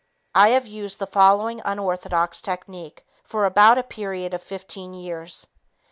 I 0.33 0.49
have 0.49 0.65
used 0.65 0.97
the 0.97 1.05
following 1.05 1.61
unorthodox 1.63 2.41
technique 2.41 3.05
for 3.23 3.45
about 3.45 3.77
a 3.77 3.83
period 3.83 4.33
of 4.33 4.41
15 4.41 4.95
years. 4.95 5.45